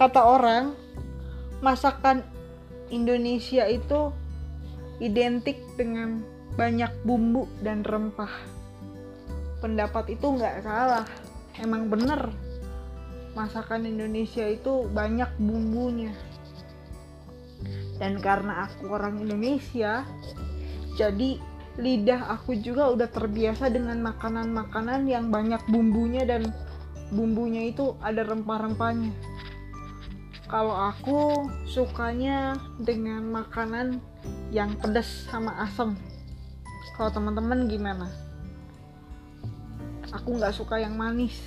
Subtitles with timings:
[0.00, 0.72] kata orang
[1.60, 2.24] masakan
[2.88, 4.08] Indonesia itu
[4.96, 6.24] identik dengan
[6.56, 8.32] banyak bumbu dan rempah.
[9.60, 11.04] Pendapat itu nggak salah.
[11.60, 12.32] Emang bener
[13.36, 16.16] masakan Indonesia itu banyak bumbunya.
[18.00, 20.08] Dan karena aku orang Indonesia
[20.96, 21.36] jadi
[21.76, 26.48] lidah aku juga udah terbiasa dengan makanan-makanan yang banyak bumbunya dan
[27.12, 29.29] bumbunya itu ada rempah-rempahnya
[30.50, 34.02] kalau aku sukanya dengan makanan
[34.50, 35.94] yang pedas sama asam
[36.98, 38.12] kalau teman-teman gimana?
[40.10, 41.38] Aku nggak suka yang manis.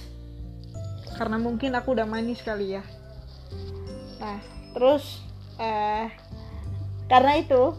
[1.13, 2.83] Karena mungkin aku udah manis kali ya.
[4.17, 4.39] Nah
[4.73, 5.21] terus
[5.61, 6.09] eh
[7.05, 7.77] karena itu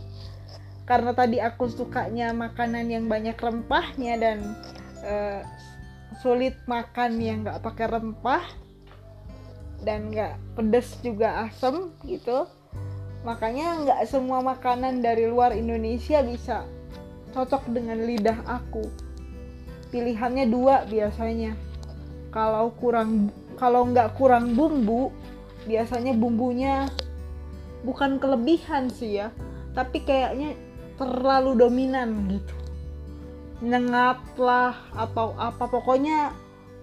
[0.87, 4.39] karena tadi aku sukanya makanan yang banyak rempahnya dan
[5.03, 5.43] eh,
[6.23, 8.45] sulit makan yang nggak pakai rempah
[9.83, 12.47] dan nggak pedes juga asem gitu.
[13.25, 16.69] Makanya nggak semua makanan dari luar Indonesia bisa
[17.33, 18.85] cocok dengan lidah aku.
[19.91, 21.57] Pilihannya dua biasanya.
[22.31, 25.15] Kalau kurang kalau nggak kurang bumbu
[25.65, 26.91] biasanya bumbunya
[27.87, 29.31] bukan kelebihan sih ya
[29.73, 30.59] tapi kayaknya
[31.01, 32.55] terlalu dominan gitu.
[33.65, 36.35] Nyengat lah atau apa pokoknya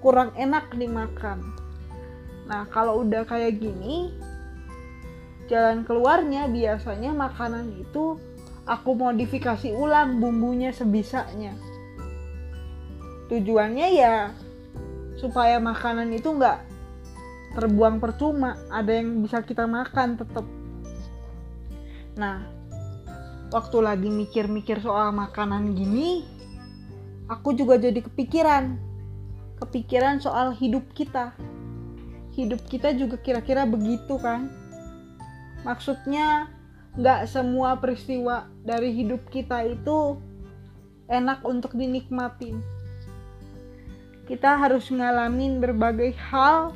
[0.01, 1.60] kurang enak dimakan
[2.51, 4.11] nah kalau udah kayak gini
[5.47, 8.19] jalan keluarnya biasanya makanan itu
[8.67, 11.55] aku modifikasi ulang bumbunya sebisanya.
[13.31, 14.35] Tujuannya ya
[15.15, 16.59] supaya makanan itu nggak
[17.55, 20.47] terbuang percuma ada yang bisa kita makan tetap
[22.15, 22.43] nah
[23.51, 26.27] waktu lagi mikir-mikir soal makanan gini
[27.31, 28.91] aku juga jadi kepikiran.
[29.61, 31.37] Kepikiran soal hidup kita
[32.35, 34.47] hidup kita juga kira-kira begitu kan
[35.67, 36.47] maksudnya
[36.99, 40.19] nggak semua peristiwa dari hidup kita itu
[41.07, 42.59] enak untuk dinikmatin.
[44.27, 46.71] Kita harus ngalamin berbagai hal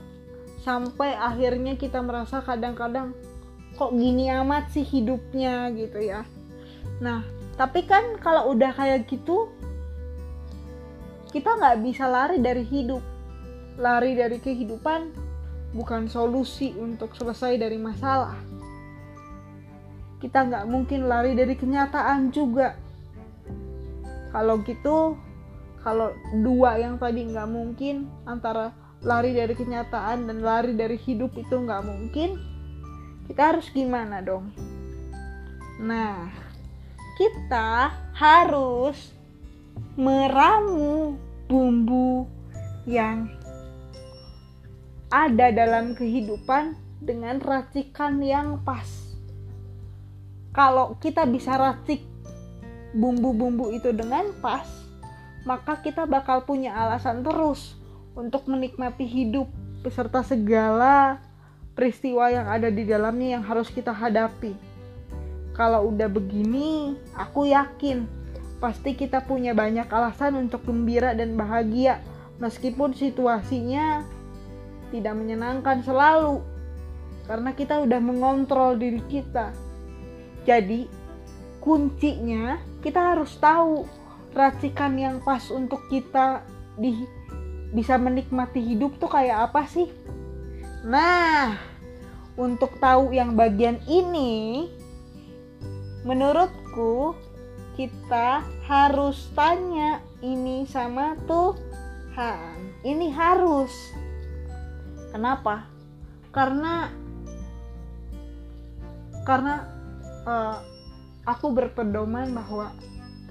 [0.63, 3.15] sampai akhirnya kita merasa kadang-kadang
[3.75, 5.71] kok gini amat sih hidupnya?
[5.75, 6.23] gitu ya.
[6.99, 7.23] Nah
[7.55, 9.51] tapi kan kalau udah kayak gitu
[11.31, 13.03] kita nggak bisa lari dari hidup.
[13.75, 15.24] Lari dari kehidupan
[15.75, 18.39] bukan solusi untuk selesai dari masalah.
[20.23, 22.79] Kita nggak mungkin lari dari kenyataan juga.
[24.31, 25.19] Kalau gitu
[25.83, 26.09] kalau
[26.41, 28.73] dua yang tadi nggak mungkin antara
[29.05, 32.41] lari dari kenyataan dan lari dari hidup itu nggak mungkin
[33.29, 34.49] kita harus gimana dong?
[35.83, 36.31] Nah
[37.19, 39.13] kita harus
[39.93, 41.15] meramu
[41.47, 42.25] bumbu
[42.89, 43.29] yang
[45.15, 49.15] ada dalam kehidupan dengan racikan yang pas.
[50.51, 52.03] Kalau kita bisa racik
[52.91, 54.67] bumbu-bumbu itu dengan pas,
[55.47, 57.79] maka kita bakal punya alasan terus
[58.11, 59.47] untuk menikmati hidup
[59.87, 61.23] beserta segala
[61.79, 64.51] peristiwa yang ada di dalamnya yang harus kita hadapi.
[65.55, 68.03] Kalau udah begini, aku yakin
[68.59, 72.03] pasti kita punya banyak alasan untuk gembira dan bahagia
[72.39, 74.14] meskipun situasinya
[74.95, 76.39] tidak menyenangkan selalu
[77.25, 79.51] karena kita udah mengontrol diri kita.
[80.45, 80.85] Jadi
[81.59, 83.89] kuncinya kita harus tahu
[84.37, 86.45] racikan yang pas untuk kita
[86.77, 87.07] di
[87.73, 89.89] bisa menikmati hidup tuh kayak apa sih?
[90.85, 91.57] Nah,
[92.37, 94.69] untuk tahu yang bagian ini
[96.05, 97.17] menurutku
[97.73, 102.85] kita harus tanya ini sama Tuhan.
[102.85, 103.73] Ini harus.
[105.15, 105.63] Kenapa?
[106.35, 106.91] Karena
[109.23, 109.63] karena
[110.27, 110.59] uh,
[111.23, 112.75] aku berpedoman bahwa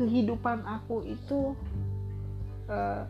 [0.00, 1.52] kehidupan aku itu
[2.72, 3.04] uh,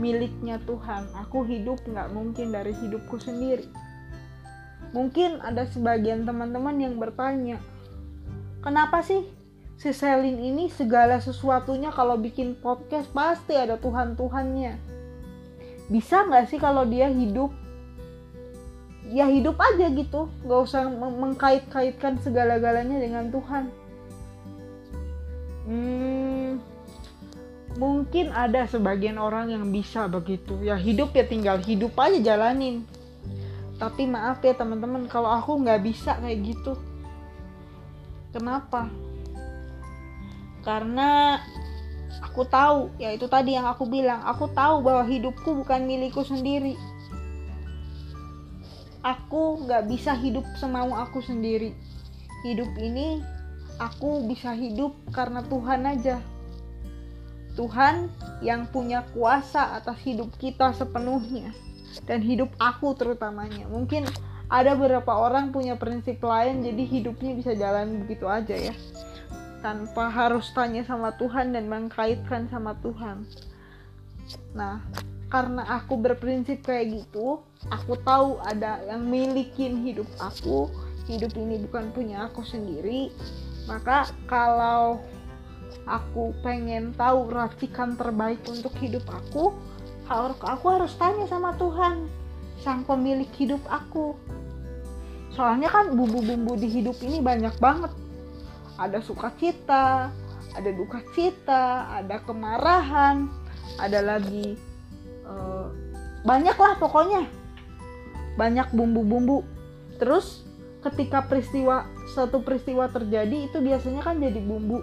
[0.00, 1.12] miliknya Tuhan.
[1.28, 3.68] Aku hidup nggak mungkin dari hidupku sendiri.
[4.96, 7.60] Mungkin ada sebagian teman-teman yang bertanya,
[8.64, 9.28] kenapa sih
[9.76, 14.97] si Selin ini segala sesuatunya kalau bikin podcast pasti ada Tuhan-Tuhannya.
[15.88, 17.52] Bisa nggak sih kalau dia hidup?
[19.08, 20.28] Ya hidup aja gitu.
[20.44, 23.64] Nggak usah mengkait-kaitkan segala-galanya dengan Tuhan.
[25.68, 26.60] Hmm,
[27.80, 30.60] mungkin ada sebagian orang yang bisa begitu.
[30.60, 32.84] Ya hidup ya tinggal hidup aja jalanin.
[33.80, 36.76] Tapi maaf ya teman-teman kalau aku nggak bisa kayak gitu.
[38.32, 38.92] Kenapa?
[40.60, 41.40] Karena
[42.22, 44.22] aku tahu ya itu tadi yang aku bilang.
[44.26, 46.74] Aku tahu bahwa hidupku bukan milikku sendiri.
[49.02, 51.72] Aku nggak bisa hidup semau aku sendiri.
[52.42, 53.22] Hidup ini
[53.78, 56.18] aku bisa hidup karena Tuhan aja.
[57.54, 58.06] Tuhan
[58.38, 61.50] yang punya kuasa atas hidup kita sepenuhnya.
[62.06, 63.66] Dan hidup aku terutamanya.
[63.66, 64.06] Mungkin
[64.48, 68.74] ada beberapa orang punya prinsip lain jadi hidupnya bisa jalan begitu aja ya
[69.58, 73.26] tanpa harus tanya sama Tuhan dan mengkaitkan sama Tuhan.
[74.54, 74.82] Nah
[75.28, 80.70] karena aku berprinsip kayak gitu aku tahu ada yang milikin hidup aku.
[81.08, 83.08] Hidup ini bukan punya aku sendiri.
[83.64, 85.00] Maka kalau
[85.88, 89.56] aku pengen tahu racikan terbaik untuk hidup aku
[90.08, 92.08] aku harus tanya sama Tuhan
[92.64, 94.16] sang pemilik hidup aku.
[95.36, 97.92] Soalnya kan bumbu-bumbu di hidup ini banyak banget
[98.78, 100.14] ada sukacita
[100.54, 103.28] ada duka cita ada kemarahan
[103.78, 104.56] ada lagi
[105.28, 105.68] uh,
[106.28, 107.24] banyak lah pokoknya.
[108.36, 109.46] Banyak bumbu-bumbu.
[109.98, 110.42] Terus
[110.82, 114.82] ketika peristiwa satu peristiwa terjadi itu biasanya kan jadi bumbu.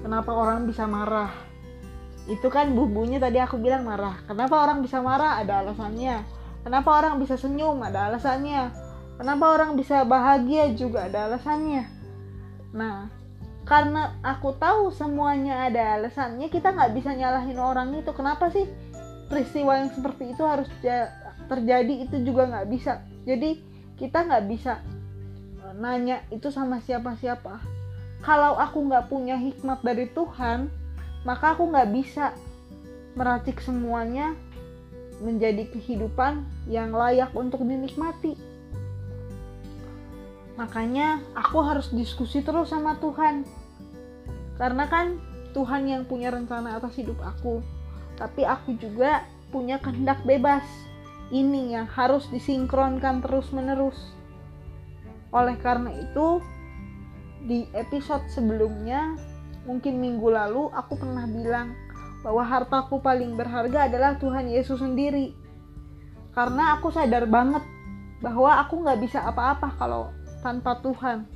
[0.00, 1.32] Kenapa orang bisa marah?
[2.28, 4.20] Itu kan bumbunya tadi aku bilang marah.
[4.24, 5.40] Kenapa orang bisa marah?
[5.42, 6.22] Ada alasannya.
[6.62, 7.80] Kenapa orang bisa senyum?
[7.82, 8.72] Ada alasannya.
[9.20, 10.70] Kenapa orang bisa bahagia?
[10.76, 11.97] Juga ada alasannya
[12.72, 13.08] nah
[13.68, 18.08] karena aku tahu semuanya ada alasannya kita nggak bisa nyalahin orang itu.
[18.16, 18.64] Kenapa sih
[19.28, 20.72] peristiwa yang seperti itu harus
[21.52, 22.08] terjadi?
[22.08, 23.04] Itu juga nggak bisa.
[23.28, 23.60] Jadi
[24.00, 24.80] kita nggak bisa
[25.60, 27.60] e, nanya itu sama siapa-siapa.
[28.24, 30.72] Kalau aku nggak punya hikmat dari Tuhan,
[31.28, 32.32] maka aku nggak bisa
[33.20, 34.32] meracik semuanya
[35.20, 36.40] menjadi kehidupan
[36.72, 38.47] yang layak untuk dinikmati.
[40.58, 43.46] Makanya aku harus diskusi terus sama Tuhan.
[44.58, 45.22] Karena kan
[45.54, 47.62] Tuhan yang punya rencana atas hidup aku.
[48.18, 49.22] Tapi aku juga
[49.54, 50.66] punya kehendak bebas.
[51.30, 53.94] Ini yang harus disinkronkan terus-menerus.
[55.30, 56.42] Oleh karena itu,
[57.46, 59.14] di episode sebelumnya
[59.62, 61.76] mungkin minggu lalu aku pernah bilang
[62.24, 65.36] bahwa hartaku paling berharga adalah Tuhan Yesus sendiri
[66.34, 67.62] karena aku sadar banget
[68.18, 70.10] bahwa aku nggak bisa apa-apa kalau
[70.40, 71.26] tanpa Tuhan.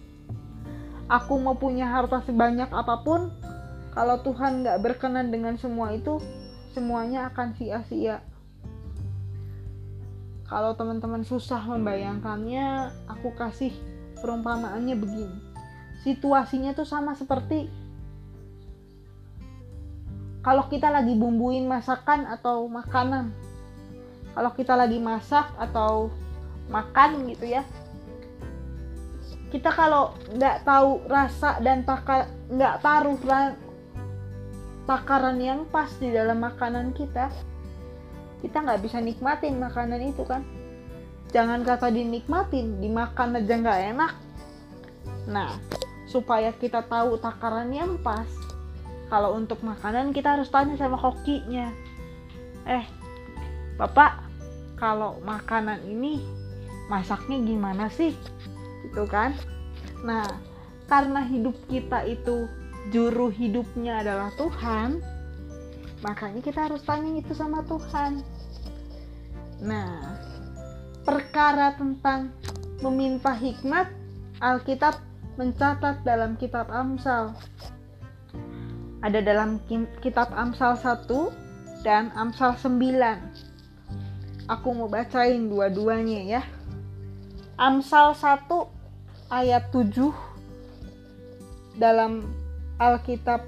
[1.10, 3.28] Aku mau punya harta sebanyak apa pun
[3.92, 6.16] kalau Tuhan nggak berkenan dengan semua itu
[6.72, 8.24] semuanya akan sia-sia.
[10.48, 13.72] Kalau teman-teman susah membayangkannya aku kasih
[14.20, 15.38] perumpamaannya begini.
[16.04, 17.68] Situasinya tuh sama seperti
[20.42, 23.30] kalau kita lagi bumbuin masakan atau makanan.
[24.32, 26.08] Kalau kita lagi masak atau
[26.72, 27.62] makan gitu ya
[29.52, 33.20] kita kalau nggak tahu rasa dan takar nggak taruh
[34.88, 37.28] takaran yang pas di dalam makanan kita
[38.40, 40.42] kita nggak bisa nikmatin makanan itu kan?
[41.30, 44.12] Jangan kata dinikmatin dimakan aja nggak enak.
[45.30, 45.54] Nah
[46.10, 48.28] supaya kita tahu takaran yang pas
[49.08, 51.72] kalau untuk makanan kita harus tanya sama kokinya
[52.68, 52.84] eh
[53.80, 54.20] bapak
[54.76, 56.20] kalau makanan ini
[56.92, 58.12] masaknya gimana sih
[58.86, 59.34] gitu kan
[60.02, 60.26] nah
[60.90, 62.46] karena hidup kita itu
[62.90, 64.98] juru hidupnya adalah Tuhan
[66.02, 68.20] makanya kita harus tanya itu sama Tuhan
[69.62, 70.18] nah
[71.06, 72.34] perkara tentang
[72.82, 73.86] meminta hikmat
[74.42, 74.98] Alkitab
[75.38, 77.32] mencatat dalam kitab Amsal.
[79.02, 79.58] Ada dalam
[79.98, 84.46] kitab Amsal 1 dan Amsal 9.
[84.50, 86.42] Aku mau bacain dua-duanya ya.
[87.62, 88.50] Amsal 1
[89.30, 90.10] ayat 7
[91.78, 92.26] dalam
[92.74, 93.46] Alkitab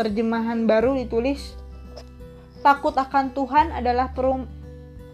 [0.00, 1.52] terjemahan baru ditulis
[2.64, 4.16] Takut akan Tuhan adalah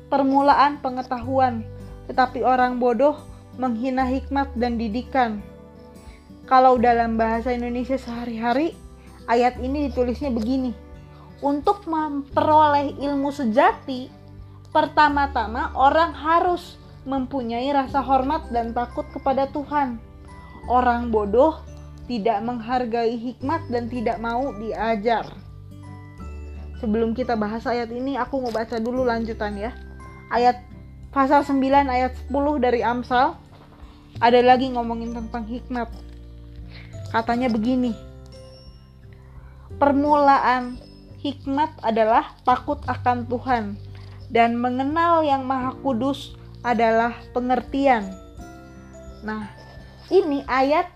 [0.07, 1.67] permulaan pengetahuan,
[2.07, 3.19] tetapi orang bodoh
[3.59, 5.43] menghina hikmat dan didikan.
[6.47, 8.79] Kalau dalam bahasa Indonesia sehari-hari,
[9.27, 10.71] ayat ini ditulisnya begini.
[11.43, 14.07] Untuk memperoleh ilmu sejati,
[14.71, 16.79] pertama-tama orang harus
[17.09, 19.97] mempunyai rasa hormat dan takut kepada Tuhan.
[20.69, 21.61] Orang bodoh
[22.11, 25.25] tidak menghargai hikmat dan tidak mau diajar.
[26.81, 29.73] Sebelum kita bahas ayat ini, aku mau baca dulu lanjutan ya.
[30.33, 30.65] Ayat
[31.13, 33.37] pasal 9 ayat 10 dari Amsal
[34.19, 35.89] ada lagi ngomongin tentang hikmat.
[37.13, 37.95] Katanya begini.
[39.81, 40.77] Permulaan
[41.21, 43.65] hikmat adalah takut akan Tuhan
[44.33, 48.09] dan mengenal yang Maha Kudus adalah pengertian.
[49.25, 49.49] Nah,
[50.13, 50.89] ini ayat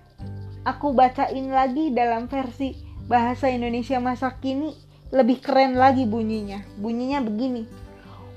[0.65, 4.73] aku bacain lagi dalam versi bahasa Indonesia masa kini
[5.13, 6.65] lebih keren lagi bunyinya.
[6.81, 7.85] Bunyinya begini.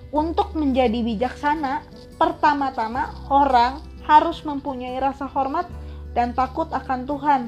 [0.07, 1.83] untuk menjadi bijaksana,
[2.15, 5.67] pertama-tama orang harus mempunyai rasa hormat
[6.15, 7.41] dan takut akan Tuhan.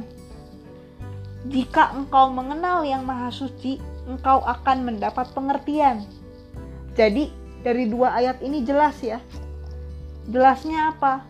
[1.48, 3.80] Jika engkau mengenal Yang Maha Suci,
[4.12, 6.04] engkau akan mendapat pengertian.
[7.00, 7.32] Jadi,
[7.64, 9.24] dari dua ayat ini jelas ya.
[10.28, 11.24] Jelasnya apa?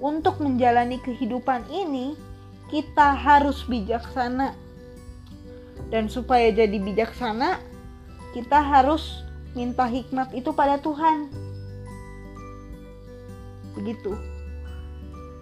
[0.00, 2.16] Untuk menjalani kehidupan ini,
[2.72, 4.56] kita harus bijaksana.
[5.92, 7.60] Dan supaya jadi bijaksana,
[8.32, 9.20] kita harus
[9.52, 11.28] minta hikmat itu pada Tuhan.
[13.76, 14.16] Begitu.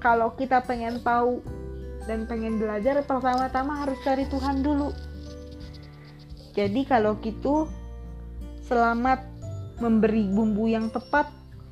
[0.03, 1.39] Kalau kita pengen tahu
[2.11, 4.91] dan pengen belajar, pertama-tama harus cari Tuhan dulu.
[6.51, 7.71] Jadi kalau gitu,
[8.67, 9.23] selamat
[9.79, 11.31] memberi bumbu yang tepat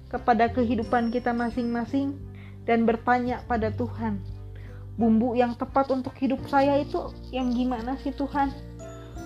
[0.08, 2.16] kepada kehidupan kita masing-masing
[2.64, 4.20] dan bertanya pada Tuhan.
[4.98, 8.50] Bumbu yang tepat untuk hidup saya itu yang gimana sih Tuhan?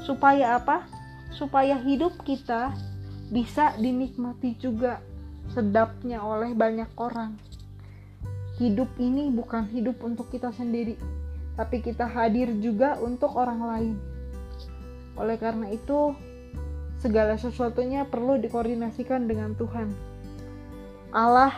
[0.05, 0.85] Supaya apa?
[1.33, 2.77] Supaya hidup kita
[3.33, 5.01] bisa dinikmati juga
[5.57, 7.41] sedapnya oleh banyak orang.
[8.61, 11.01] Hidup ini bukan hidup untuk kita sendiri,
[11.57, 13.97] tapi kita hadir juga untuk orang lain.
[15.17, 16.13] Oleh karena itu,
[17.01, 20.12] segala sesuatunya perlu dikoordinasikan dengan Tuhan.
[21.13, 21.53] Allah,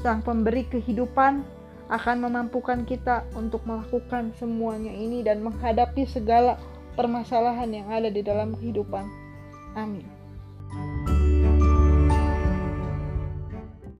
[0.00, 1.44] Sang Pemberi kehidupan,
[1.90, 6.54] akan memampukan kita untuk melakukan semuanya ini dan menghadapi segala
[6.94, 9.08] permasalahan yang ada di dalam kehidupan.
[9.74, 10.19] Amin.